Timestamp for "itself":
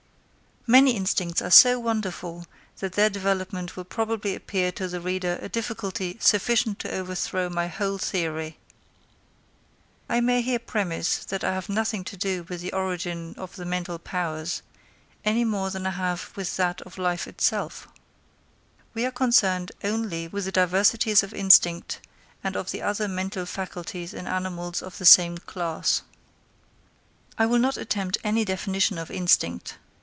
17.27-17.87